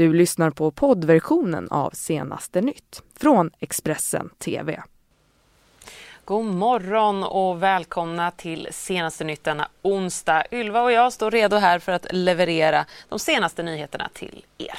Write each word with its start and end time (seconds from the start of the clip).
Du 0.00 0.12
lyssnar 0.12 0.50
på 0.50 0.70
poddversionen 0.70 1.68
av 1.70 1.90
Senaste 1.90 2.60
nytt 2.60 3.02
från 3.16 3.50
Expressen 3.58 4.30
TV. 4.38 4.82
God 6.24 6.44
morgon 6.44 7.24
och 7.24 7.62
välkomna 7.62 8.30
till 8.30 8.68
senaste 8.70 9.24
nytt 9.24 9.44
denna 9.44 9.68
onsdag. 9.82 10.44
Ylva 10.52 10.82
och 10.82 10.92
jag 10.92 11.12
står 11.12 11.30
redo 11.30 11.56
här 11.56 11.78
för 11.78 11.92
att 11.92 12.06
leverera 12.10 12.86
de 13.08 13.18
senaste 13.18 13.62
nyheterna 13.62 14.08
till 14.12 14.44
er. 14.58 14.78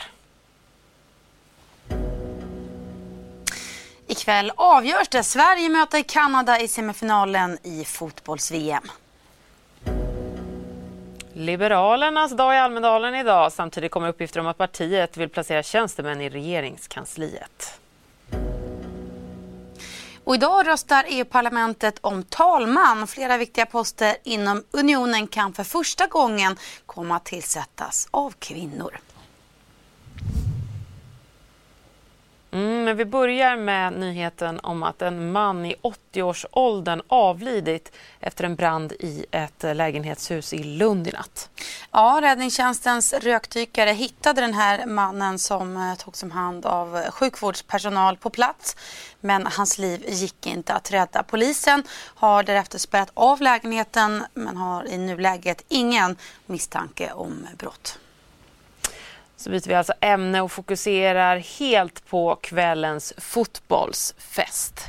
Ikväll 4.08 4.52
avgörs 4.56 5.08
det. 5.10 5.24
Sverige 5.24 5.70
möter 5.70 6.04
Kanada 6.04 6.60
i 6.60 6.68
semifinalen 6.68 7.58
i 7.64 7.86
fotbolls-VM. 7.86 8.84
Liberalernas 11.34 12.32
dag 12.32 12.56
i 12.56 12.58
Almedalen 12.58 13.16
idag. 13.16 13.52
Samtidigt 13.52 13.92
kommer 13.92 14.10
uppgifter 14.10 14.40
om 14.40 14.48
att 14.48 14.58
partiet 14.58 15.18
vill 15.18 15.30
placera 15.30 15.64
tjänstemän 15.64 16.22
i 16.22 16.30
regeringskansliet. 16.30 17.80
Och 20.24 20.36
idag 20.36 20.68
röstar 20.68 21.06
EU-parlamentet 21.08 22.00
om 22.02 22.24
talman. 22.24 23.08
Flera 23.08 23.38
viktiga 23.38 23.66
poster 23.66 24.16
inom 24.24 24.64
unionen 24.72 25.28
kan 25.28 25.54
för 25.54 25.64
första 25.64 26.08
gången 26.08 26.58
komma 26.86 27.16
att 27.16 27.26
tillsättas 27.26 28.08
av 28.12 28.34
kvinnor. 28.40 28.98
Mm, 32.54 32.84
men 32.84 32.98
vi 32.98 33.06
börjar 33.06 33.56
med 33.56 33.94
nyheten 33.94 34.60
om 34.60 34.84
att 34.84 35.02
en 35.02 35.32
man 35.32 35.66
i 35.66 35.76
80-årsåldern 35.82 37.02
avlidit 37.08 37.92
efter 38.20 38.44
en 38.44 38.56
brand 38.56 38.92
i 38.92 39.26
ett 39.32 39.64
lägenhetshus 39.64 40.54
i 40.54 40.64
Lund 40.64 41.08
i 41.08 41.12
natt. 41.12 41.50
Ja, 41.92 42.20
räddningstjänstens 42.22 43.14
rökdykare 43.14 43.90
hittade 43.90 44.42
den 44.42 44.54
här 44.54 44.86
mannen 44.86 45.40
som 45.40 45.78
eh, 45.78 45.96
togs 45.96 46.24
om 46.24 46.32
hand 46.32 46.66
av 46.66 47.02
sjukvårdspersonal 47.12 48.18
på 48.18 48.30
plats. 48.30 48.76
Men 49.20 49.48
hans 49.48 49.78
liv 49.78 50.06
gick 50.08 50.48
inte 50.48 50.74
att 50.74 50.92
rädda. 50.92 51.24
Polisen 51.24 51.84
har 52.16 52.44
därefter 52.44 52.80
spärrat 52.80 53.12
av 53.14 53.42
lägenheten 53.42 54.24
men 54.34 54.58
har 54.58 54.88
i 54.88 54.98
nuläget 54.98 55.64
ingen 55.68 56.16
misstanke 56.46 57.12
om 57.12 57.48
brott 57.58 58.00
så 59.42 59.50
byter 59.50 59.68
vi 59.68 59.74
alltså 59.74 59.94
ämne 60.02 60.42
och 60.42 60.52
fokuserar 60.52 61.38
helt 61.38 62.10
på 62.10 62.36
kvällens 62.36 63.14
fotbollsfest. 63.18 64.82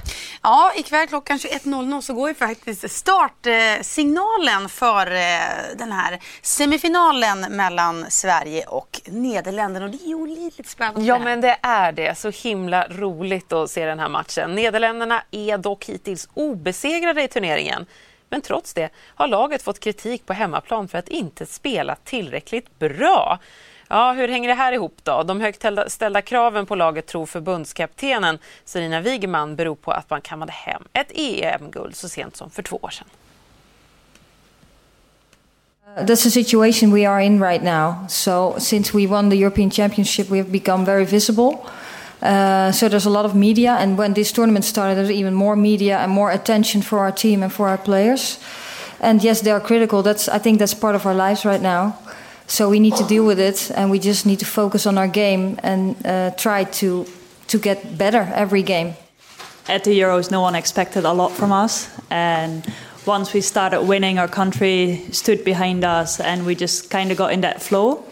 Ja, 0.43 0.73
ikväll 0.77 1.09
klockan 1.09 1.39
21.00 1.39 2.01
så 2.01 2.15
går 2.15 2.29
ju 2.29 2.35
faktiskt 2.35 2.91
startsignalen 2.91 4.69
för 4.69 5.07
eh, 5.07 5.77
den 5.77 5.93
här 5.93 6.21
semifinalen 6.43 7.41
mellan 7.41 8.11
Sverige 8.11 8.65
och 8.65 9.01
Nederländerna. 9.07 9.87
Och 9.87 9.93
det 9.93 10.05
är 10.05 10.09
ju 10.09 10.15
olidligt 10.15 10.69
spännande. 10.69 11.07
Ja, 11.07 11.19
men 11.19 11.41
det 11.41 11.57
är 11.63 11.93
det. 11.93 12.19
Så 12.19 12.31
himla 12.31 12.87
roligt 12.89 13.53
att 13.53 13.71
se 13.71 13.87
den 13.87 13.99
här 13.99 14.09
matchen. 14.09 14.55
Nederländerna 14.55 15.23
är 15.31 15.59
dock 15.59 15.85
hittills 15.85 16.29
obesegrade 16.35 17.23
i 17.23 17.29
turneringen. 17.29 17.87
Men 18.33 18.41
trots 18.41 18.75
det 18.75 18.91
har 19.15 19.29
laget 19.29 19.63
fått 19.63 19.81
kritik 19.81 20.27
på 20.27 20.33
hemmaplan 20.33 20.89
för 20.89 20.99
att 20.99 21.09
inte 21.09 21.47
spela 21.47 21.97
tillräckligt 22.05 22.79
bra. 22.79 23.39
Ja, 23.93 24.13
hur 24.13 24.29
hänger 24.29 24.49
det 24.49 24.55
här 24.55 24.73
ihop 24.73 24.97
då? 25.03 25.23
De 25.23 25.41
högt 25.41 25.65
ställda 25.87 26.23
kraven 26.23 26.67
på 26.67 26.75
laget 26.75 27.07
tror 27.07 27.27
förbundskaptenen 27.27 28.39
Serena 28.65 29.01
Wigman 29.01 29.57
beror 29.57 29.75
på 29.75 29.91
att 29.91 30.11
man 30.11 30.21
kammade 30.21 30.53
hem 30.53 30.83
ett 30.93 31.13
EM-guld 31.15 31.97
så 31.97 32.09
sent 32.09 32.37
som 32.37 32.51
för 32.51 32.63
två 32.63 32.79
år 32.83 32.91
sedan. 32.91 33.07
That's 35.97 36.23
the 36.23 36.31
situation 36.31 36.95
we 36.95 37.09
are 37.09 37.25
in 37.25 37.45
right 37.45 37.63
now. 37.63 37.95
So, 38.09 38.55
since 38.59 38.99
we 38.99 39.07
won 39.07 39.31
the 39.31 39.37
European 39.37 39.71
Championship, 39.71 40.31
we 40.31 40.39
have 40.39 40.51
become 40.51 40.85
very 40.85 41.05
visible. 41.05 41.57
Uh, 42.23 42.73
so 42.73 42.89
there's 42.89 43.07
a 43.07 43.11
lot 43.11 43.27
of 43.27 43.35
media, 43.35 43.73
and 43.73 43.99
when 43.99 44.15
this 44.15 44.33
tournament 44.33 44.65
started, 44.65 44.97
there's 44.97 45.19
even 45.19 45.35
more 45.35 45.57
media 45.57 45.99
and 45.99 46.13
more 46.13 46.35
attention 46.35 46.83
for 46.83 46.99
our 46.99 47.13
team 47.13 47.43
and 47.43 47.53
for 47.53 47.69
our 47.69 47.79
players. 47.79 48.39
And 49.01 49.25
yes, 49.25 49.41
they 49.41 49.51
are 49.51 49.61
critical. 49.61 50.03
That's 50.03 50.29
I 50.29 50.39
think 50.39 50.59
that's 50.59 50.81
part 50.81 50.95
of 50.95 51.07
our 51.07 51.15
lives 51.15 51.45
right 51.45 51.63
now. 51.63 51.93
So 52.53 52.69
we 52.69 52.81
need 52.81 52.97
to 52.97 53.05
deal 53.05 53.25
with 53.25 53.41
it, 53.41 53.71
and 53.75 53.91
we 53.91 53.99
just 53.99 54.27
need 54.27 54.39
to 54.41 54.45
focus 54.45 54.87
on 54.87 54.99
our 54.99 55.09
game 55.09 55.59
and 55.63 55.97
uh, 56.05 56.33
try 56.37 56.65
to 56.65 57.07
to 57.47 57.59
get 57.59 57.97
better 57.97 58.31
every 58.35 58.63
game. 58.63 58.95
At 59.69 59.85
the 59.85 59.99
Euros, 59.99 60.31
no 60.31 60.43
one 60.43 60.55
expected 60.55 61.07
a 61.07 61.15
lot 61.15 61.33
from 61.33 61.51
us, 61.51 61.89
and 62.11 62.63
once 63.07 63.33
we 63.33 63.41
started 63.41 63.89
winning, 63.89 64.19
our 64.19 64.29
country 64.29 65.01
stood 65.13 65.45
behind 65.45 65.83
us, 65.83 66.21
and 66.21 66.45
we 66.45 66.55
just 66.55 66.91
kind 66.91 67.11
of 67.11 67.17
got 67.17 67.33
in 67.33 67.41
that 67.41 67.63
flow. 67.63 68.05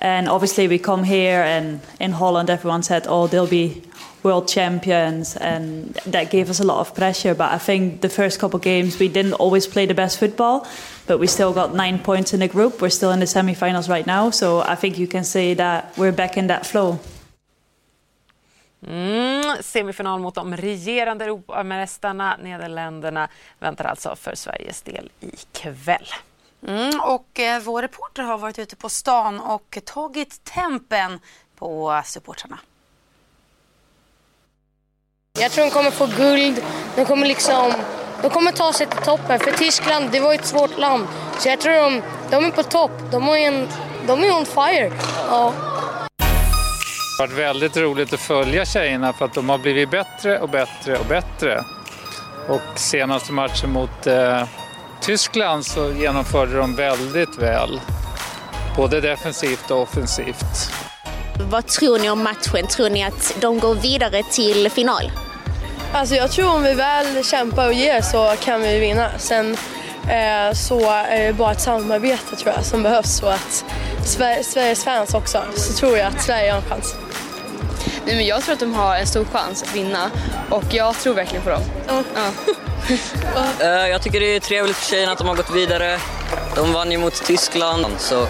And 0.00 0.28
obviously, 0.28 0.66
we 0.66 0.78
come 0.78 1.04
here, 1.04 1.40
and 1.44 1.80
in 2.00 2.10
Holland, 2.10 2.50
everyone 2.50 2.82
said, 2.82 3.06
"Oh, 3.06 3.28
they'll 3.28 3.46
be 3.46 3.82
world 4.24 4.48
champions, 4.48 5.36
and 5.36 5.94
that 6.06 6.30
gave 6.30 6.50
us 6.50 6.60
a 6.60 6.64
lot 6.64 6.80
of 6.80 6.94
pressure. 6.94 7.34
But 7.34 7.52
I 7.52 7.58
think 7.58 8.00
the 8.00 8.08
first 8.08 8.40
couple 8.40 8.58
games 8.58 8.98
we 8.98 9.08
didn't 9.08 9.34
always 9.34 9.66
play 9.66 9.86
the 9.86 9.94
best 9.94 10.18
football, 10.18 10.66
but 11.06 11.18
we 11.18 11.26
still 11.26 11.52
got 11.52 11.74
nine 11.74 11.98
points 11.98 12.32
in 12.34 12.40
the 12.40 12.48
group. 12.48 12.80
We're 12.80 12.90
still 12.90 13.10
in 13.10 13.20
the 13.20 13.26
semi-finals 13.26 13.88
right 13.88 14.06
now, 14.06 14.30
so 14.30 14.60
I 14.60 14.74
think 14.74 14.98
you 14.98 15.06
can 15.06 15.24
say 15.24 15.54
that 15.54 15.92
we're 15.96 16.12
back 16.12 16.36
in 16.36 16.46
that 16.48 16.66
flow. 16.66 16.98
Mm, 18.86 19.56
semifinal 19.60 20.18
mot 20.18 20.34
de 20.34 20.56
regerande 20.56 21.24
Europamästarna 21.24 22.36
Nederländerna 22.36 23.28
väntar 23.58 23.84
alltså 23.84 24.16
för 24.16 24.34
Sveriges 24.34 24.82
del 24.82 25.10
ikväll. 25.20 26.06
Mm, 26.66 27.00
och 27.00 27.40
eh, 27.40 27.62
vår 27.62 27.82
reporter 27.82 28.22
har 28.22 28.38
varit 28.38 28.58
ute 28.58 28.76
på 28.76 28.88
stan 28.88 29.40
och 29.40 29.78
tagit 29.84 30.44
tempen 30.44 31.20
på 31.56 32.02
supportrarna. 32.04 32.58
Jag 35.40 35.52
tror 35.52 35.64
de 35.64 35.70
kommer 35.70 35.90
få 35.90 36.06
guld. 36.06 36.62
De 36.96 37.04
kommer 37.04 37.26
liksom 37.26 37.72
de 38.22 38.30
kommer 38.30 38.52
ta 38.52 38.72
sig 38.72 38.86
till 38.86 38.98
toppen. 38.98 39.40
För 39.40 39.50
Tyskland, 39.50 40.10
det 40.12 40.20
var 40.20 40.34
ett 40.34 40.46
svårt 40.46 40.78
land. 40.78 41.06
Så 41.38 41.48
jag 41.48 41.60
tror 41.60 41.74
de, 41.74 42.02
de 42.30 42.44
är 42.44 42.50
på 42.50 42.62
topp. 42.62 42.90
De, 43.10 43.28
är 43.28 43.36
en, 43.36 43.68
de 44.06 44.24
är 44.24 44.36
on 44.36 44.46
fire. 44.46 44.92
Ja. 45.30 45.52
Det 46.18 47.22
har 47.22 47.26
varit 47.26 47.38
väldigt 47.38 47.76
roligt 47.76 48.12
att 48.12 48.20
följa 48.20 48.64
tjejerna 48.64 49.12
för 49.12 49.24
att 49.24 49.34
de 49.34 49.48
har 49.48 49.58
blivit 49.58 49.90
bättre 49.90 50.38
och 50.38 50.48
bättre 50.48 50.98
och 50.98 51.06
bättre. 51.06 51.64
Och 52.48 52.78
senaste 52.78 53.32
matchen 53.32 53.70
mot 53.70 54.06
eh, 54.06 54.44
Tyskland 55.00 55.66
så 55.66 55.92
genomförde 55.92 56.56
de 56.56 56.76
väldigt 56.76 57.38
väl. 57.38 57.80
Både 58.76 59.00
defensivt 59.00 59.70
och 59.70 59.82
offensivt. 59.82 60.72
Vad 61.50 61.66
tror 61.66 61.98
ni 61.98 62.10
om 62.10 62.22
matchen? 62.22 62.66
Tror 62.66 62.90
ni 62.90 63.04
att 63.04 63.36
de 63.40 63.58
går 63.58 63.74
vidare 63.74 64.22
till 64.22 64.70
final? 64.70 65.10
Alltså 65.94 66.14
jag 66.14 66.30
tror 66.30 66.54
om 66.54 66.62
vi 66.62 66.74
väl 66.74 67.24
kämpar 67.24 67.66
och 67.66 67.72
ger 67.72 68.00
så 68.00 68.34
kan 68.40 68.62
vi 68.62 68.78
vinna. 68.78 69.10
Sen 69.18 69.56
eh, 70.08 70.54
så 70.54 70.90
är 70.90 71.26
det 71.26 71.32
bara 71.32 71.52
ett 71.52 71.60
samarbete 71.60 72.36
tror 72.36 72.54
jag 72.56 72.64
som 72.64 72.82
behövs 72.82 73.22
och 73.22 73.32
att 73.32 73.64
Sver 74.04 74.42
Sveriges 74.42 74.84
fans 74.84 75.14
också 75.14 75.44
så 75.56 75.72
tror 75.72 75.98
jag 75.98 76.06
att 76.06 76.22
Sverige 76.22 76.50
har 76.50 76.58
en 76.58 76.68
chans. 76.68 76.94
Nej, 78.06 78.16
men 78.16 78.26
jag 78.26 78.42
tror 78.42 78.52
att 78.52 78.60
de 78.60 78.74
har 78.74 78.96
en 78.96 79.06
stor 79.06 79.24
chans 79.24 79.62
att 79.62 79.74
vinna 79.74 80.10
och 80.50 80.64
jag 80.70 80.98
tror 80.98 81.14
verkligen 81.14 81.44
på 81.44 81.50
dem. 81.50 81.62
Mm. 81.88 82.04
Ja. 83.34 83.64
Eh, 83.64 83.88
jag 83.88 84.02
tycker 84.02 84.20
det 84.20 84.36
är 84.36 84.40
trevligt 84.40 84.76
för 84.76 84.90
tjejerna 84.90 85.12
att 85.12 85.18
de 85.18 85.28
har 85.28 85.34
gått 85.34 85.50
vidare. 85.50 85.98
De 86.54 86.72
vann 86.72 86.92
ju 86.92 86.98
mot 86.98 87.24
Tyskland 87.24 87.86
så 87.98 88.20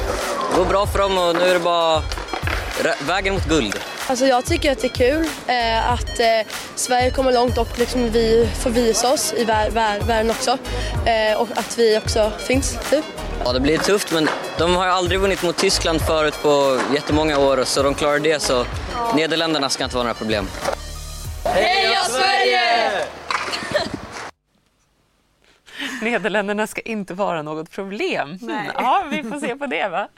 det 0.51 0.57
går 0.57 0.65
bra 0.65 0.87
för 0.87 0.99
dem 0.99 1.19
och 1.19 1.37
nu 1.37 1.43
är 1.43 1.55
det 1.55 1.61
bara 1.61 2.03
vägen 3.07 3.35
mot 3.35 3.45
guld. 3.45 3.81
Alltså 4.06 4.26
jag 4.26 4.44
tycker 4.44 4.72
att 4.72 4.78
det 4.78 4.87
är 4.87 4.88
kul 4.88 5.26
eh, 5.47 5.92
att 5.92 6.20
eh, 6.20 6.53
Sverige 6.75 7.10
kommer 7.10 7.32
långt 7.32 7.59
och 7.59 7.78
liksom 7.78 8.10
vi 8.10 8.48
får 8.62 8.70
visa 8.70 9.12
oss 9.12 9.34
i 9.37 9.44
vär, 9.44 9.70
vär, 9.70 10.00
världen 10.00 10.31
också. 10.31 10.59
Eh, 11.06 11.41
och 11.41 11.48
att 11.54 11.78
vi 11.78 11.98
också 11.98 12.32
finns, 12.38 12.78
typ. 12.91 13.04
Ja, 13.44 13.53
det 13.53 13.60
blir 13.60 13.78
tufft 13.78 14.12
men 14.12 14.28
de 14.59 14.76
har 14.76 14.87
aldrig 14.87 15.20
vunnit 15.20 15.42
mot 15.42 15.56
Tyskland 15.56 16.00
förut 16.00 16.34
på 16.42 16.81
jättemånga 16.94 17.38
år 17.38 17.65
så 17.65 17.82
de 17.82 17.94
klarar 17.94 18.19
det 18.19 18.42
så 18.42 18.66
Nederländerna 19.16 19.68
ska 19.68 19.84
inte 19.84 19.97
vara 19.97 20.04
några 20.04 20.15
problem. 20.15 20.48
Heja 21.45 22.04
Sverige! 22.04 22.64
Nederländerna 26.04 26.66
ska 26.66 26.80
inte 26.80 27.15
vara 27.15 27.42
något 27.42 27.71
problem. 27.71 28.39
Nej. 28.41 28.71
Ja, 28.74 29.04
vi 29.10 29.22
får 29.22 29.41
se 29.41 29.56
på 29.56 29.66
det. 29.66 29.89
va? 29.89 30.09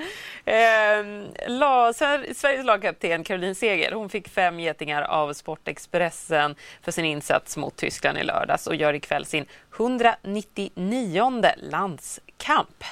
Eh, 0.45 1.49
la, 1.49 1.93
Sveriges 1.93 2.65
lagkapten 2.65 3.25
Caroline 3.25 3.55
Seger 3.55 3.93
hon 3.93 4.09
fick 4.09 4.29
fem 4.29 4.61
getingar 4.61 5.03
av 5.03 5.33
Sportexpressen 5.33 6.55
för 6.83 6.93
sin 6.93 7.05
insats 7.05 7.57
mot 7.57 7.77
Tyskland 7.77 8.19
i 8.19 8.23
lördags 8.23 8.67
och 8.67 8.75
gör 8.75 8.95
ikväll 8.95 9.25
sin 9.25 9.47
199 9.77 11.43
landskamp. 11.57 12.85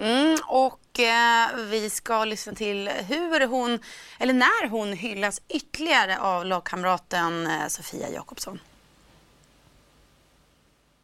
Mm, 0.00 0.36
och 0.46 1.00
eh, 1.00 1.56
vi 1.70 1.90
ska 1.90 2.24
lyssna 2.24 2.52
till 2.52 2.88
hur 2.88 3.46
hon, 3.46 3.78
eller 4.18 4.32
när 4.32 4.68
hon 4.68 4.92
hyllas 4.92 5.42
ytterligare 5.48 6.18
av 6.18 6.46
lagkamraten 6.46 7.46
eh, 7.46 7.66
Sofia 7.68 8.08
Jakobsson. 8.10 8.58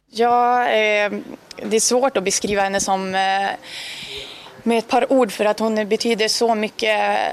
Ja, 0.09 0.67
eh, 0.67 1.11
det 1.55 1.75
är 1.75 1.79
svårt 1.79 2.17
att 2.17 2.23
beskriva 2.23 2.61
henne 2.61 2.79
som 2.79 3.15
eh, 3.15 3.49
med 4.63 4.77
ett 4.77 4.87
par 4.87 5.13
ord 5.13 5.31
för 5.31 5.45
att 5.45 5.59
hon 5.59 5.89
betyder 5.89 6.27
så 6.27 6.55
mycket 6.55 7.27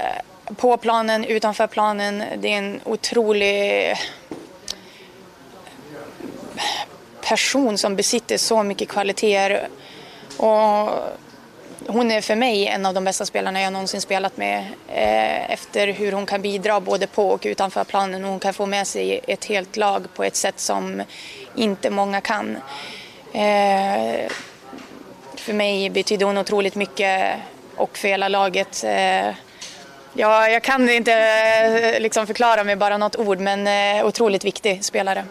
på 0.57 0.77
planen, 0.77 1.25
utanför 1.25 1.67
planen. 1.67 2.23
Det 2.37 2.53
är 2.53 2.57
en 2.57 2.79
otrolig 2.83 3.95
person 7.21 7.77
som 7.77 7.95
besitter 7.95 8.37
så 8.37 8.63
mycket 8.63 8.89
kvaliteter. 8.89 9.67
Och 10.37 10.89
hon 11.87 12.11
är 12.11 12.21
för 12.21 12.35
mig 12.35 12.67
en 12.67 12.85
av 12.85 12.93
de 12.93 13.03
bästa 13.03 13.25
spelarna 13.25 13.61
jag 13.61 13.73
någonsin 13.73 14.01
spelat 14.01 14.37
med 14.37 14.59
eh, 14.87 15.51
efter 15.51 15.87
hur 15.87 16.11
hon 16.11 16.25
kan 16.25 16.41
bidra 16.41 16.79
både 16.79 17.07
på 17.07 17.27
och 17.27 17.41
utanför 17.45 17.83
planen. 17.83 18.23
Hon 18.23 18.39
kan 18.39 18.53
få 18.53 18.65
med 18.65 18.87
sig 18.87 19.19
ett 19.27 19.45
helt 19.45 19.77
lag 19.77 20.07
på 20.13 20.23
ett 20.23 20.35
sätt 20.35 20.59
som 20.59 21.03
inte 21.55 21.89
många 21.89 22.21
kan. 22.21 22.57
Eh, 23.33 24.31
för 25.35 25.53
mig 25.53 25.89
betyder 25.89 26.25
hon 26.25 26.37
otroligt 26.37 26.75
mycket 26.75 27.35
och 27.75 27.97
för 27.97 28.07
hela 28.07 28.27
laget. 28.27 28.83
Eh, 28.83 29.35
ja, 30.13 30.47
jag 30.49 30.63
kan 30.63 30.89
inte 30.89 31.13
eh, 31.13 32.01
liksom 32.01 32.27
förklara 32.27 32.63
med 32.63 32.77
bara 32.77 32.97
något 32.97 33.15
ord 33.15 33.39
men 33.39 33.67
eh, 33.67 34.05
otroligt 34.05 34.45
viktig 34.45 34.83
spelare. 34.85 35.25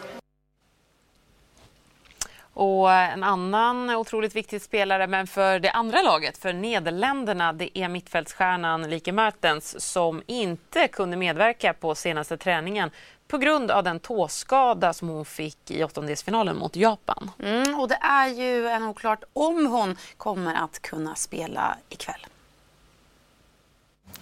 Och 2.55 2.93
eh, 2.93 3.13
en 3.13 3.23
annan 3.23 3.91
otroligt 3.91 4.37
viktig 4.37 4.63
spelare, 4.63 5.07
men 5.07 5.27
för 5.27 5.59
det 5.59 5.71
andra 5.71 6.03
laget, 6.03 6.39
för 6.39 6.53
Nederländerna, 6.53 7.53
det 7.53 7.79
är 7.79 7.89
mittfältsstjärnan 7.89 8.91
Lieke 8.91 9.13
Martens 9.13 9.93
som 9.93 10.23
inte 10.27 10.89
kunde 10.89 11.17
medverka 11.17 11.73
på 11.73 11.95
senaste 11.95 12.37
träningen 12.37 12.91
på 13.33 13.39
grund 13.39 13.71
av 13.71 13.85
den 13.85 14.01
tåskada 14.01 14.93
som 14.93 15.09
hon 15.09 15.25
fick 15.25 15.71
i 15.71 15.85
åttondelsfinalen 15.85 16.57
mot 16.57 16.77
Japan. 16.77 17.31
Mm, 17.43 17.81
och 17.81 17.89
det 17.89 17.99
är 18.01 18.29
ju 18.29 18.69
än 18.69 18.83
oklart 18.83 19.25
om 19.33 19.67
hon 19.67 19.97
kommer 20.17 20.55
att 20.55 20.83
kunna 20.83 21.15
spela 21.15 21.77
ikväll. 21.89 22.27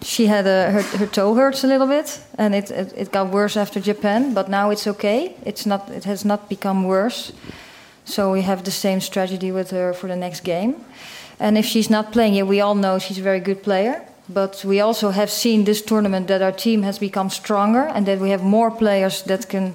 She 0.00 0.28
had 0.28 0.46
a, 0.46 0.70
her, 0.70 0.98
her 0.98 1.06
toe 1.06 1.34
hurts 1.34 1.64
a 1.64 1.66
little 1.66 1.86
bit, 1.86 2.20
and 2.38 2.54
it, 2.54 2.70
it, 2.70 2.92
it 2.96 3.12
got 3.12 3.32
worse 3.32 3.60
after 3.60 3.80
Japan. 3.88 4.34
But 4.34 4.48
now 4.48 4.72
it's 4.72 4.90
okay. 4.90 5.32
It's 5.44 5.68
not. 5.68 5.80
It 5.96 6.04
has 6.04 6.24
not 6.24 6.48
become 6.48 6.88
worse. 6.88 7.32
So 8.04 8.32
we 8.32 8.42
have 8.42 8.62
the 8.62 8.70
same 8.70 9.00
strategy 9.00 9.52
with 9.52 9.70
her 9.70 9.92
for 9.92 10.08
the 10.08 10.16
next 10.16 10.44
game. 10.44 10.74
And 11.38 11.58
if 11.58 11.66
she's 11.66 11.90
not 11.90 12.12
playing 12.12 12.36
it, 12.36 12.46
we 12.46 12.60
all 12.62 12.74
know 12.74 12.98
she's 12.98 13.18
a 13.18 13.22
very 13.22 13.40
good 13.40 13.62
player. 13.62 14.00
But 14.32 14.64
we 14.64 14.80
also 14.80 15.10
have 15.10 15.30
seen 15.30 15.64
this 15.64 15.82
tournament 15.82 16.28
that 16.28 16.42
our 16.42 16.52
team 16.52 16.82
has 16.82 16.98
become 16.98 17.30
stronger 17.30 17.88
and 17.94 18.06
that 18.06 18.20
we 18.20 18.30
have 18.30 18.42
more 18.42 18.70
players 18.70 19.22
that 19.22 19.48
can 19.48 19.74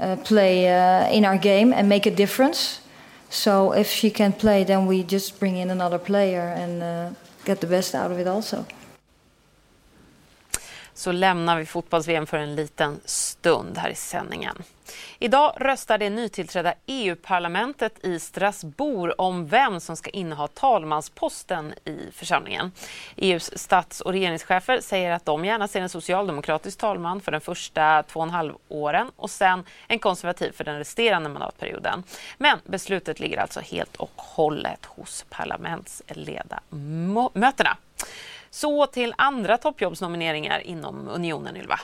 uh, 0.00 0.16
play 0.24 0.68
uh, 0.68 1.08
in 1.10 1.24
our 1.24 1.38
game 1.38 1.72
and 1.72 1.88
make 1.88 2.06
a 2.06 2.14
difference. 2.14 2.80
So 3.28 3.72
if 3.72 3.90
she 3.90 4.10
can 4.10 4.32
play, 4.32 4.64
then 4.64 4.86
we 4.86 5.02
just 5.02 5.38
bring 5.38 5.56
in 5.56 5.70
another 5.70 5.98
player 5.98 6.54
and 6.56 6.82
uh, 6.82 7.10
get 7.44 7.60
the 7.60 7.66
best 7.66 7.94
out 7.94 8.10
of 8.10 8.18
it 8.18 8.26
also. 8.26 8.66
Så 10.94 11.12
lämnar 11.12 11.58
vi 11.58 11.66
fotbolls-VM 11.66 12.26
för 12.26 12.38
en 12.38 12.54
liten 12.54 13.00
stund 13.04 13.78
här 13.78 13.90
i 13.90 13.94
sändningen. 13.94 14.62
Idag 15.18 15.52
röstar 15.56 15.98
det 15.98 16.10
nytillträdda 16.10 16.74
EU-parlamentet 16.86 18.04
i 18.04 18.20
Strasbourg 18.20 19.14
om 19.18 19.46
vem 19.46 19.80
som 19.80 19.96
ska 19.96 20.10
inneha 20.10 20.48
talmansposten 20.48 21.74
i 21.84 21.98
församlingen. 22.12 22.72
EUs 23.16 23.58
stats 23.58 24.00
och 24.00 24.12
regeringschefer 24.12 24.80
säger 24.80 25.10
att 25.10 25.24
de 25.24 25.44
gärna 25.44 25.68
ser 25.68 25.80
en 25.80 25.88
socialdemokratisk 25.88 26.78
talman 26.78 27.20
för 27.20 27.32
den 27.32 27.40
första 27.40 28.02
två 28.02 28.20
och 28.20 28.26
en 28.26 28.30
halv 28.30 28.54
åren 28.68 29.10
och 29.16 29.30
sen 29.30 29.64
en 29.88 29.98
konservativ 29.98 30.52
för 30.52 30.64
den 30.64 30.78
resterande 30.78 31.28
mandatperioden. 31.28 32.02
Men 32.38 32.58
beslutet 32.64 33.20
ligger 33.20 33.38
alltså 33.38 33.60
helt 33.60 33.96
och 33.96 34.12
hållet 34.16 34.84
hos 34.84 35.24
parlamentsledamöterna. 35.30 37.76
Så 38.54 38.86
till 38.86 39.14
andra 39.18 39.58
toppjobbsnomineringar 39.58 40.60
inom 40.60 41.08
unionen, 41.08 41.56
Ylva. 41.56 41.80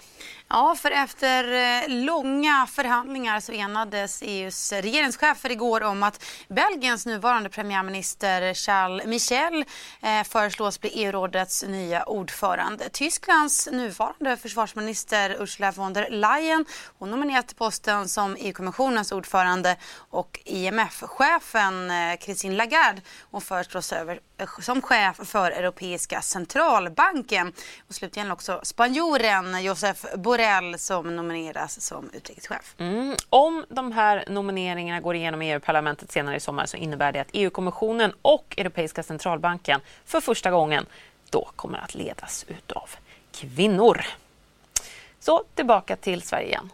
Ja, 0.52 0.74
för 0.74 0.90
efter 0.90 1.44
eh, 1.52 1.88
långa 1.88 2.66
förhandlingar 2.70 3.40
så 3.40 3.52
enades 3.52 4.22
EUs 4.22 4.72
regeringschefer 4.72 5.50
igår 5.50 5.82
om 5.82 6.02
att 6.02 6.24
Belgiens 6.48 7.06
nuvarande 7.06 7.48
premiärminister 7.48 8.54
Charles 8.54 9.06
Michel 9.06 9.64
eh, 10.02 10.22
föreslås 10.24 10.80
bli 10.80 10.90
EU-rådets 10.90 11.64
nya 11.68 12.04
ordförande. 12.04 12.88
Tysklands 12.88 13.68
nuvarande 13.72 14.36
försvarsminister 14.36 15.36
Ursula 15.40 15.72
von 15.72 15.92
der 15.92 16.10
Leyen 16.10 16.64
hon 16.98 17.10
nominerat 17.10 17.48
till 17.48 17.56
posten 17.56 18.08
som 18.08 18.36
EU-kommissionens 18.38 19.12
ordförande 19.12 19.76
och 19.96 20.40
IMF-chefen 20.44 21.90
eh, 21.90 22.18
Christine 22.18 22.56
Lagarde 22.56 23.00
hon 23.30 23.40
föreslås 23.40 23.92
över 23.92 24.20
som 24.60 24.82
chef 24.82 25.16
för 25.24 25.50
Europeiska 25.50 26.22
centralbanken. 26.22 27.52
Och 27.88 27.94
slutligen 27.94 28.30
också 28.30 28.60
spanjoren 28.62 29.64
Josef 29.64 30.04
Borrell 30.16 30.39
som 30.78 31.16
nomineras 31.16 31.80
som 31.80 32.10
utrikeschef. 32.12 32.74
Mm. 32.78 33.16
Om 33.30 33.64
de 33.68 33.92
här 33.92 34.24
nomineringarna 34.28 35.00
går 35.00 35.14
igenom 35.14 35.42
i 35.42 35.52
EU-parlamentet 35.52 36.12
senare 36.12 36.36
i 36.36 36.40
sommar 36.40 36.66
så 36.66 36.76
innebär 36.76 37.12
det 37.12 37.20
att 37.20 37.28
EU-kommissionen 37.32 38.12
och 38.22 38.54
Europeiska 38.58 39.02
centralbanken 39.02 39.80
för 40.04 40.20
första 40.20 40.50
gången 40.50 40.86
då 41.30 41.50
kommer 41.56 41.78
att 41.78 41.94
ledas 41.94 42.44
utav 42.48 42.90
kvinnor. 43.32 44.04
Så 45.20 45.44
tillbaka 45.54 45.96
till 45.96 46.22
Sverige 46.22 46.46
igen. 46.46 46.70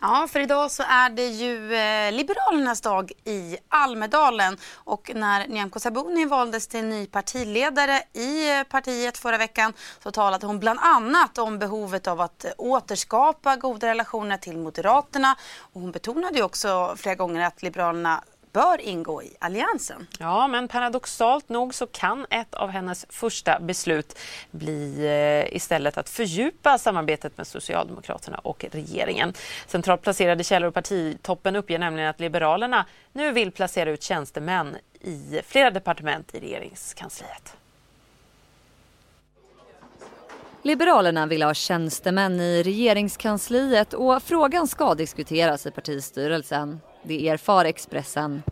Ja, 0.00 0.28
för 0.30 0.40
idag 0.40 0.70
så 0.70 0.82
är 0.82 1.10
det 1.10 1.26
ju 1.26 1.74
eh, 1.74 2.12
Liberalernas 2.12 2.80
dag 2.80 3.12
i 3.24 3.56
Almedalen 3.68 4.56
och 4.74 5.10
när 5.14 5.48
Nyamko 5.48 5.78
Sabuni 5.80 6.24
valdes 6.24 6.66
till 6.66 6.84
ny 6.84 7.06
partiledare 7.06 8.02
i 8.12 8.58
eh, 8.58 8.62
partiet 8.62 9.18
förra 9.18 9.38
veckan 9.38 9.72
så 10.02 10.10
talade 10.10 10.46
hon 10.46 10.58
bland 10.58 10.78
annat 10.82 11.38
om 11.38 11.58
behovet 11.58 12.06
av 12.06 12.20
att 12.20 12.44
eh, 12.44 12.50
återskapa 12.58 13.56
goda 13.56 13.86
relationer 13.86 14.36
till 14.36 14.58
Moderaterna 14.58 15.36
och 15.58 15.80
hon 15.80 15.92
betonade 15.92 16.36
ju 16.38 16.42
också 16.42 16.94
flera 16.96 17.14
gånger 17.14 17.46
att 17.46 17.62
Liberalerna 17.62 18.24
bör 18.52 18.80
ingå 18.80 19.22
i 19.22 19.36
Alliansen. 19.38 20.06
Ja, 20.18 20.46
men 20.48 20.68
paradoxalt 20.68 21.48
nog 21.48 21.74
så 21.74 21.86
kan 21.86 22.26
ett 22.30 22.54
av 22.54 22.70
hennes 22.70 23.06
första 23.08 23.60
beslut 23.60 24.18
bli 24.50 25.06
eh, 25.06 25.56
istället 25.56 25.98
att 25.98 26.08
fördjupa 26.08 26.78
samarbetet 26.78 27.36
med 27.36 27.46
Socialdemokraterna 27.46 28.38
och 28.38 28.64
regeringen. 28.72 29.34
Centralt 29.66 30.02
placerade 30.02 30.44
källor 30.44 30.68
och 30.68 30.74
partitoppen 30.74 31.56
uppger 31.56 31.78
nämligen 31.78 32.10
att 32.10 32.20
Liberalerna 32.20 32.86
nu 33.12 33.32
vill 33.32 33.52
placera 33.52 33.90
ut 33.90 34.02
tjänstemän 34.02 34.76
i 35.00 35.40
flera 35.46 35.70
departement 35.70 36.34
i 36.34 36.40
regeringskansliet. 36.40 37.56
Liberalerna 40.62 41.26
vill 41.26 41.42
ha 41.42 41.54
tjänstemän 41.54 42.40
i 42.40 42.62
regeringskansliet 42.62 43.94
och 43.94 44.22
frågan 44.22 44.68
ska 44.68 44.94
diskuteras 44.94 45.66
i 45.66 45.70
partistyrelsen. 45.70 46.80
Det 47.02 47.28
erfar 47.28 47.64
Expressen. 47.64 48.42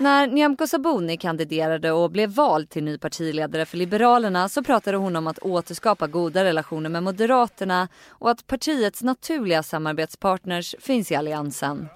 När 0.00 0.26
Nyamko 0.26 0.66
Sabuni 0.66 1.16
kandiderade 1.16 1.92
och 1.92 2.10
blev 2.10 2.30
vald 2.30 2.70
till 2.70 2.84
ny 2.84 2.98
partiledare 2.98 3.66
för 3.66 3.76
Liberalerna 3.76 4.48
så 4.48 4.62
pratade 4.62 4.96
hon 4.96 5.16
om 5.16 5.26
att 5.26 5.38
återskapa 5.38 6.06
goda 6.06 6.44
relationer 6.44 6.90
med 6.90 7.02
Moderaterna 7.02 7.88
och 8.08 8.30
att 8.30 8.46
partiets 8.46 9.02
naturliga 9.02 9.62
samarbetspartners 9.62 10.74
finns 10.78 11.12
i 11.12 11.14
Alliansen. 11.14 11.88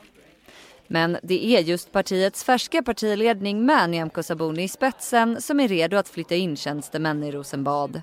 Men 0.87 1.19
det 1.23 1.47
är 1.47 1.61
just 1.61 1.93
partiets 1.93 2.45
färska 2.45 2.83
partiledning 2.83 3.67
med 3.67 3.91
Nyamko 3.91 4.23
Sabuni 4.23 4.63
i 4.63 4.69
spetsen 4.69 5.41
som 5.41 5.61
är 5.61 5.69
redo 5.69 5.97
att 5.97 6.09
flytta 6.09 6.35
in 6.35 6.57
tjänstemän 6.57 7.23
i 7.23 7.31
Rosenbad. 7.31 8.03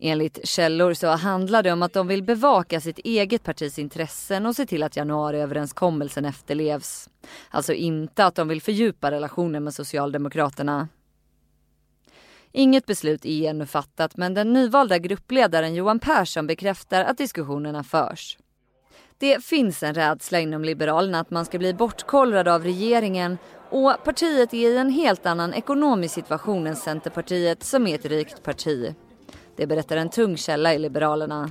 Enligt 0.00 0.48
källor 0.48 0.94
så 0.94 1.08
handlar 1.08 1.62
det 1.62 1.72
om 1.72 1.82
att 1.82 1.92
de 1.92 2.06
vill 2.08 2.22
bevaka 2.22 2.80
sitt 2.80 2.98
eget 2.98 3.42
partis 3.42 3.78
intressen 3.78 4.46
och 4.46 4.56
se 4.56 4.66
till 4.66 4.82
att 4.82 4.96
januariöverenskommelsen 4.96 6.24
efterlevs. 6.24 7.08
Alltså 7.50 7.72
inte 7.72 8.24
att 8.24 8.34
de 8.34 8.48
vill 8.48 8.62
fördjupa 8.62 9.10
relationen 9.10 9.64
med 9.64 9.74
Socialdemokraterna. 9.74 10.88
Inget 12.52 12.86
beslut 12.86 13.24
är 13.24 13.50
ännu 13.50 13.66
fattat 13.66 14.16
men 14.16 14.34
den 14.34 14.52
nyvalda 14.52 14.98
gruppledaren 14.98 15.74
Johan 15.74 15.98
Persson 15.98 16.46
bekräftar 16.46 17.04
att 17.04 17.18
diskussionerna 17.18 17.84
förs. 17.84 18.38
Det 19.18 19.44
finns 19.44 19.82
en 19.82 19.94
rädsla 19.94 20.40
inom 20.40 20.64
Liberalerna 20.64 21.20
att 21.20 21.30
man 21.30 21.44
ska 21.44 21.58
bli 21.58 21.74
bortkollrad 21.74 22.48
av 22.48 22.64
regeringen 22.64 23.38
och 23.70 23.96
partiet 24.04 24.54
är 24.54 24.70
i 24.70 24.76
en 24.76 24.90
helt 24.90 25.26
annan 25.26 25.54
ekonomisk 25.54 26.14
situation 26.14 26.66
än 26.66 26.76
Centerpartiet 26.76 27.62
som 27.62 27.86
är 27.86 27.94
ett 27.94 28.04
rikt 28.04 28.42
parti. 28.42 28.94
Det 29.58 29.66
berättar 29.66 29.96
en 29.96 30.10
tung 30.10 30.36
källa 30.36 30.74
i 30.74 30.78
Liberalerna. 30.78 31.50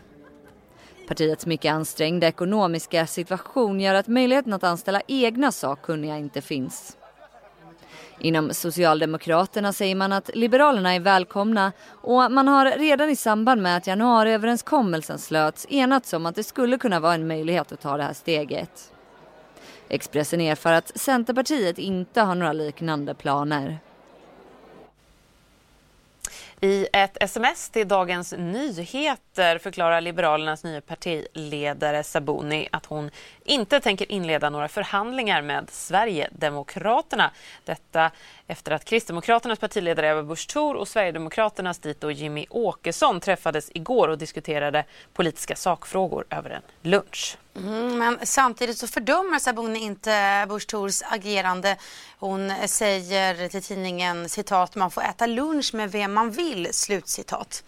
Partiets 1.07 1.45
mycket 1.45 1.73
ansträngda 1.73 2.27
ekonomiska 2.27 3.07
situation 3.07 3.79
gör 3.79 3.95
att 3.95 4.07
möjligheten 4.07 4.53
att 4.53 4.63
anställa 4.63 5.01
egna 5.07 5.51
sakkunniga 5.51 6.17
inte 6.17 6.41
finns. 6.41 6.97
Inom 8.19 8.53
Socialdemokraterna 8.53 9.73
säger 9.73 9.95
man 9.95 10.13
att 10.13 10.29
Liberalerna 10.35 10.93
är 10.93 10.99
välkomna 10.99 11.71
och 11.87 12.31
man 12.31 12.47
har 12.47 12.65
redan 12.65 13.09
i 13.09 13.15
samband 13.15 13.61
med 13.61 13.77
att 13.77 13.87
januariöverenskommelsen 13.87 15.19
slöts 15.19 15.67
enats 15.69 16.13
om 16.13 16.25
att 16.25 16.35
det 16.35 16.43
skulle 16.43 16.77
kunna 16.77 16.99
vara 16.99 17.13
en 17.13 17.27
möjlighet 17.27 17.71
att 17.71 17.81
ta 17.81 17.97
det 17.97 18.03
här 18.03 18.13
steget. 18.13 18.91
Expressen 19.89 20.41
erfar 20.41 20.73
att 20.73 20.97
Centerpartiet 20.97 21.77
inte 21.77 22.21
har 22.21 22.35
några 22.35 22.53
liknande 22.53 23.13
planer. 23.13 23.79
I 26.61 26.87
ett 26.93 27.17
sms 27.19 27.69
till 27.69 27.87
Dagens 27.87 28.33
Nyheter 28.37 29.57
förklarar 29.57 30.01
Liberalernas 30.01 30.63
nya 30.63 30.81
partiledare 30.81 32.03
Sabuni 32.03 32.67
att 32.71 32.85
hon 32.85 33.11
inte 33.45 33.79
tänker 33.79 34.11
inleda 34.11 34.49
några 34.49 34.67
förhandlingar 34.67 35.41
med 35.41 35.69
Sverigedemokraterna. 35.69 37.31
Detta 37.65 38.11
efter 38.47 38.71
att 38.71 38.85
Kristdemokraternas 38.85 39.59
partiledare 39.59 40.11
Ebba 40.11 40.23
Busch 40.23 40.47
Thor 40.47 40.75
och 40.75 40.87
Sverigedemokraternas 40.87 41.79
dito 41.79 42.11
Jimmy 42.11 42.45
Åkesson 42.49 43.19
träffades 43.19 43.71
igår 43.73 44.07
och 44.07 44.17
diskuterade 44.17 44.85
politiska 45.13 45.55
sakfrågor 45.55 46.25
över 46.29 46.49
en 46.49 46.61
lunch. 46.81 47.37
Mm, 47.55 47.97
men 47.97 48.19
samtidigt 48.23 48.77
så 48.77 48.87
fördömer 48.87 49.39
Sabuni 49.39 49.79
inte 49.79 50.45
Busch 50.49 50.67
Thors 50.67 51.01
agerande. 51.01 51.77
Hon 52.19 52.53
säger 52.65 53.49
till 53.49 53.63
tidningen 53.63 54.29
citat 54.29 54.75
man 54.75 54.91
får 54.91 55.01
äta 55.01 55.25
lunch 55.25 55.73
med 55.73 55.91
vem 55.91 56.13
man 56.13 56.31
vill, 56.31 56.67
slutcitat. 56.71 57.63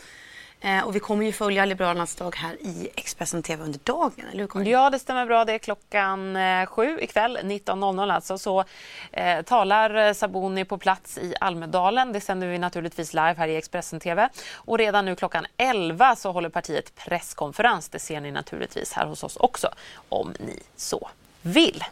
Eh, 0.62 0.84
och 0.84 0.96
vi 0.96 1.00
kommer 1.00 1.25
ju 1.25 1.32
följa 1.32 1.66
Liberalernas 1.66 2.16
dag 2.16 2.36
här 2.36 2.54
i 2.62 2.89
Expressen 2.96 3.44
TV 3.44 3.63
under 3.63 3.80
dagen, 3.84 4.25
eller 4.32 4.39
hur 4.39 4.48
Karin? 4.48 4.68
Ja, 4.68 4.89
det 4.89 5.00
stämmer 5.00 5.25
bra. 5.25 5.46
Det 5.46 5.54
är 5.54 5.58
klockan 5.58 6.36
eh, 6.36 6.66
sju 6.66 7.00
ikväll, 7.01 7.38
19.00 7.38 8.13
alltså, 8.13 8.38
så 8.38 8.63
eh, 9.12 9.42
talar 9.42 9.96
eh, 9.96 10.13
Saboni 10.13 10.66
på 10.66 10.78
plats 10.78 11.18
i 11.18 11.36
Almedalen. 11.39 12.13
Det 12.13 12.22
sänder 12.22 12.48
vi 12.48 12.58
naturligtvis 12.58 13.13
live 13.13 13.36
här 13.38 13.48
i 13.48 13.56
Expressen 13.56 14.00
TV. 14.00 14.30
Och 14.54 14.78
redan 14.78 15.06
nu 15.06 15.16
klockan 15.16 15.46
11 15.58 16.16
så 16.16 16.32
håller 16.32 16.50
partiet 16.50 16.96
presskonferens. 16.96 17.89
Det 17.89 18.00
ser 18.00 18.22
ni 18.22 18.32
naturligtvis 18.32 18.94
här 18.94 19.06
hos 19.06 19.24
oss 19.24 19.36
också, 19.36 19.70
om 20.10 20.34
ni 20.39 20.60
så 20.75 21.10
vill. 21.42 21.84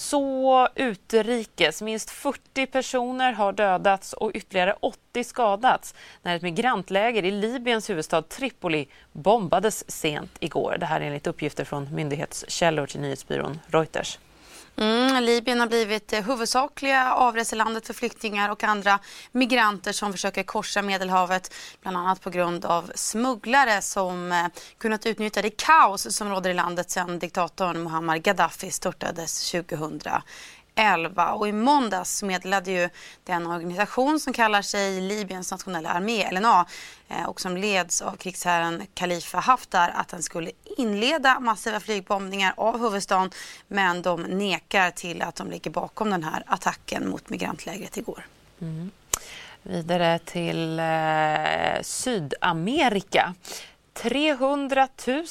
Så 0.00 0.68
utrikes. 0.74 1.82
Minst 1.82 2.10
40 2.10 2.66
personer 2.66 3.32
har 3.32 3.52
dödats 3.52 4.12
och 4.12 4.30
ytterligare 4.34 4.74
80 4.80 5.24
skadats 5.24 5.94
när 6.22 6.36
ett 6.36 6.42
migrantläger 6.42 7.24
i 7.24 7.30
Libyens 7.30 7.90
huvudstad 7.90 8.22
Tripoli 8.22 8.88
bombades 9.12 9.90
sent 9.90 10.30
igår. 10.40 10.76
Det 10.80 10.86
här 10.86 11.00
enligt 11.00 11.26
uppgifter 11.26 11.64
från 11.64 11.94
myndighetskällor 11.94 12.86
till 12.86 13.00
nyhetsbyrån 13.00 13.60
Reuters. 13.66 14.18
Mm, 14.76 15.24
Libyen 15.24 15.60
har 15.60 15.66
blivit 15.66 16.08
det 16.08 16.20
huvudsakliga 16.20 17.14
avreselandet 17.14 17.86
för 17.86 17.94
flyktingar 17.94 18.48
och 18.48 18.64
andra 18.64 18.98
migranter 19.32 19.92
som 19.92 20.12
försöker 20.12 20.42
korsa 20.42 20.82
Medelhavet. 20.82 21.54
Bland 21.82 21.96
annat 21.96 22.20
på 22.20 22.30
grund 22.30 22.64
av 22.64 22.92
smugglare 22.94 23.82
som 23.82 24.32
eh, 24.32 24.46
kunnat 24.78 25.06
utnyttja 25.06 25.42
det 25.42 25.50
kaos 25.50 26.16
som 26.16 26.28
råder 26.28 26.50
i 26.50 26.54
landet 26.54 26.90
sedan 26.90 27.18
diktatorn 27.18 27.82
Muammar 27.82 28.16
Gaddafi 28.16 28.70
störtades 28.70 29.50
2000 29.50 30.00
11. 30.74 31.32
och 31.32 31.48
i 31.48 31.52
måndags 31.52 32.22
meddelade 32.22 32.70
ju 32.70 32.88
den 33.24 33.46
organisation 33.46 34.20
som 34.20 34.32
kallar 34.32 34.62
sig 34.62 35.00
Libyens 35.00 35.50
nationella 35.50 35.90
armé, 35.90 36.30
LNA, 36.32 36.66
eh, 37.08 37.24
och 37.24 37.40
som 37.40 37.56
leds 37.56 38.02
av 38.02 38.16
krigsherren 38.16 38.86
Khalifa 38.94 39.38
Haftar 39.38 39.92
att 39.94 40.08
den 40.08 40.22
skulle 40.22 40.50
inleda 40.76 41.40
massiva 41.40 41.80
flygbombningar 41.80 42.54
av 42.56 42.80
huvudstaden 42.80 43.30
men 43.68 44.02
de 44.02 44.22
nekar 44.22 44.90
till 44.90 45.22
att 45.22 45.36
de 45.36 45.50
ligger 45.50 45.70
bakom 45.70 46.10
den 46.10 46.24
här 46.24 46.42
attacken 46.46 47.08
mot 47.08 47.30
migrantlägret 47.30 47.96
igår. 47.96 48.26
Mm. 48.60 48.90
Vidare 49.62 50.18
till 50.18 50.78
eh, 50.78 51.82
Sydamerika. 51.82 53.34
300 53.92 54.88
000 55.06 55.24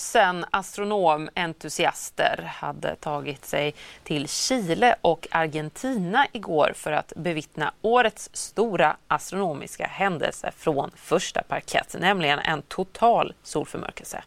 astronomentusiaster 0.51 2.51
hade 2.55 2.95
tagit 2.95 3.45
sig 3.45 3.75
till 4.03 4.27
Chile 4.27 4.95
och 5.01 5.27
Argentina 5.31 6.27
igår 6.31 6.73
för 6.75 6.91
att 6.91 7.13
bevittna 7.15 7.73
årets 7.81 8.29
stora 8.33 8.97
astronomiska 9.07 9.87
händelse 9.87 10.51
från 10.57 10.91
första 10.95 11.43
parkett, 11.43 11.95
nämligen 11.99 12.39
en 12.39 12.61
total 12.61 13.33
solförmörkelse. 13.43 14.23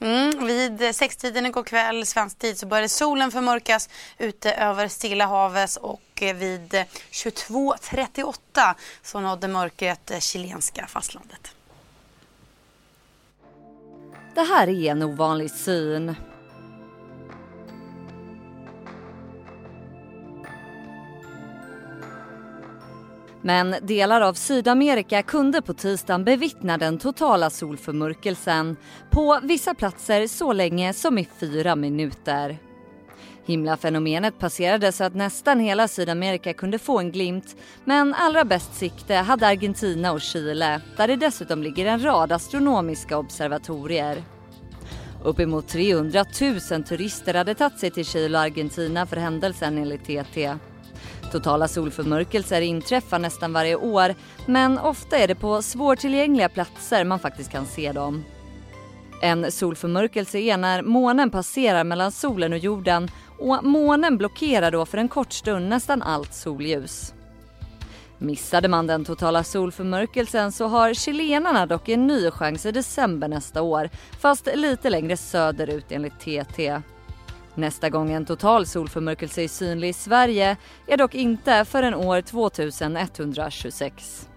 Mm, 0.00 0.46
vid 0.46 0.94
sextiden 0.94 1.46
igår 1.46 1.62
kväll, 1.62 2.06
svensk 2.06 2.38
tid, 2.38 2.58
så 2.58 2.66
började 2.66 2.88
solen 2.88 3.30
förmörkas 3.30 3.88
ute 4.18 4.54
över 4.54 4.88
Stilla 4.88 5.26
havet 5.26 5.76
och 5.76 6.00
vid 6.20 6.84
22.38 7.10 8.74
så 9.02 9.20
nådde 9.20 9.48
mörkret 9.48 10.00
det 10.04 10.20
chilenska 10.20 10.86
fastlandet. 10.86 11.54
Det 14.34 14.40
här 14.40 14.68
är 14.68 14.90
en 14.90 15.02
ovanlig 15.02 15.50
syn. 15.50 16.14
Men 23.44 23.74
delar 23.82 24.20
av 24.20 24.34
Sydamerika 24.34 25.22
kunde 25.22 25.62
på 25.62 25.74
tisdagen 25.74 26.24
bevittna 26.24 26.78
den 26.78 26.98
totala 26.98 27.50
solförmörkelsen 27.50 28.76
på 29.10 29.40
vissa 29.42 29.74
platser 29.74 30.26
så 30.26 30.52
länge 30.52 30.92
som 30.92 31.18
i 31.18 31.28
fyra 31.40 31.76
minuter. 31.76 32.71
Himlafenomenet 33.46 34.38
passerade 34.38 34.92
så 34.92 35.04
att 35.04 35.14
nästan 35.14 35.60
hela 35.60 35.88
Sydamerika 35.88 36.52
kunde 36.52 36.78
få 36.78 36.98
en 36.98 37.12
glimt 37.12 37.56
men 37.84 38.14
allra 38.14 38.44
bäst 38.44 38.74
sikte 38.74 39.14
hade 39.14 39.46
Argentina 39.46 40.12
och 40.12 40.20
Chile 40.20 40.80
där 40.96 41.08
det 41.08 41.16
dessutom 41.16 41.62
ligger 41.62 41.86
en 41.86 42.04
rad 42.04 42.32
astronomiska 42.32 43.18
observatorier. 43.18 44.22
Uppemot 45.24 45.68
300 45.68 46.24
000 46.70 46.84
turister 46.84 47.34
hade 47.34 47.54
tagit 47.54 47.78
sig 47.78 47.90
till 47.90 48.04
Chile 48.04 48.38
och 48.38 48.44
Argentina 48.44 49.06
för 49.06 49.16
händelsen 49.16 49.78
enligt 49.78 50.04
TT. 50.04 50.54
Totala 51.32 51.68
solförmörkelser 51.68 52.60
inträffar 52.60 53.18
nästan 53.18 53.52
varje 53.52 53.76
år 53.76 54.14
men 54.46 54.78
ofta 54.78 55.18
är 55.18 55.28
det 55.28 55.34
på 55.34 55.62
svårtillgängliga 55.62 56.48
platser 56.48 57.04
man 57.04 57.18
faktiskt 57.18 57.50
kan 57.50 57.66
se 57.66 57.92
dem. 57.92 58.24
En 59.22 59.52
solförmörkelse 59.52 60.38
är 60.38 60.56
när 60.56 60.82
månen 60.82 61.30
passerar 61.30 61.84
mellan 61.84 62.12
solen 62.12 62.52
och 62.52 62.58
jorden 62.58 63.08
och 63.42 63.64
månen 63.64 64.18
blockerar 64.18 64.70
då 64.70 64.86
för 64.86 64.98
en 64.98 65.08
kort 65.08 65.32
stund 65.32 65.68
nästan 65.68 66.02
allt 66.02 66.34
solljus. 66.34 67.14
Missade 68.18 68.68
man 68.68 68.86
den 68.86 69.04
totala 69.04 69.44
solförmörkelsen 69.44 70.52
så 70.52 70.66
har 70.66 70.94
chilenarna 70.94 71.66
dock 71.66 71.88
en 71.88 72.06
ny 72.06 72.30
chans 72.30 72.66
i 72.66 72.72
december 72.72 73.28
nästa 73.28 73.62
år, 73.62 73.90
fast 74.20 74.48
lite 74.54 74.90
längre 74.90 75.16
söderut 75.16 75.92
enligt 75.92 76.20
TT. 76.20 76.80
Nästa 77.54 77.90
gång 77.90 78.12
en 78.12 78.26
total 78.26 78.66
solförmörkelse 78.66 79.42
är 79.42 79.48
synlig 79.48 79.88
i 79.88 79.92
Sverige 79.92 80.56
är 80.86 80.96
dock 80.96 81.14
inte 81.14 81.64
förrän 81.64 81.94
år 81.94 82.20
2126. 82.20 84.28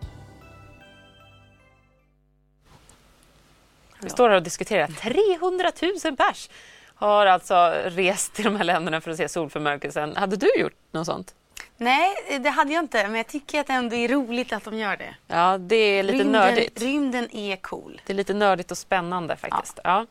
Vi 4.02 4.10
står 4.10 4.30
här 4.30 4.36
och 4.36 4.44
diskuterar 4.44 4.88
300 4.88 5.72
000 6.06 6.18
pers 6.18 6.50
har 6.96 7.26
alltså 7.26 7.74
rest 7.86 8.34
till 8.34 8.46
de 8.46 8.56
här 8.56 8.64
länderna 8.64 9.02
för 9.02 9.12
att 9.12 9.18
se 9.18 9.30
solförmörkelsen. 9.30 10.16
Hade 10.16 10.36
du 10.36 10.48
gjort 10.58 10.74
något 10.92 11.06
sånt? 11.06 11.36
Nej, 11.78 12.16
det 12.40 12.50
hade 12.50 12.74
jag 12.74 12.84
inte. 12.84 13.04
Men 13.04 13.16
jag 13.16 13.28
tycker 13.28 13.60
att 13.60 13.68
det 13.68 13.74
ändå 13.74 13.96
är 13.96 14.08
roligt 14.08 14.54
att 14.54 14.64
de 14.64 14.78
gör 14.78 14.98
det. 14.98 15.16
Ja, 15.28 15.58
det 15.58 15.76
är 15.76 16.04
lite 16.04 16.18
rymden, 16.18 16.32
nördigt. 16.32 16.82
Rymden 16.82 17.36
är 17.36 17.56
cool. 17.56 18.02
Det 18.06 18.14
är 18.14 18.18
lite 18.18 18.34
nördigt 18.34 18.72
och 18.72 18.78
spännande 18.78 19.36
faktiskt. 19.36 19.80
Ja. 19.84 19.90
ja. 20.00 20.06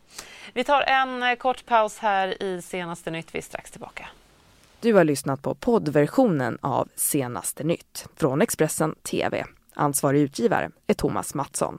Vi 0.53 0.65
tar 0.65 0.83
en 0.83 1.23
eh, 1.23 1.35
kort 1.35 1.67
paus 1.67 1.99
här 1.99 2.43
i 2.43 2.63
Senaste 2.63 3.11
nytt. 3.11 3.35
Vi 3.35 3.39
är 3.39 3.43
strax 3.43 3.71
tillbaka. 3.71 4.09
Du 4.81 4.95
har 4.95 5.05
lyssnat 5.05 5.43
på 5.43 5.55
poddversionen 5.55 6.59
av 6.61 6.89
Senaste 6.97 7.65
nytt 7.65 8.07
från 8.17 8.43
Expressen 8.43 8.95
TV. 8.95 9.45
Ansvarig 9.75 10.21
utgivare 10.21 10.71
är 10.87 10.95
Thomas 10.95 11.35
Mattsson. 11.35 11.79